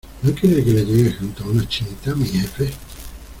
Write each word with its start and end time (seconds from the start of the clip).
¿no 0.23 0.33
quiere 0.33 0.63
que 0.65 0.71
le 0.73 0.83
lleve 0.83 1.13
junto 1.13 1.43
a 1.43 1.47
una 1.49 1.67
chinita, 1.67 2.15
mi 2.15 2.25
jefe?... 2.25 2.71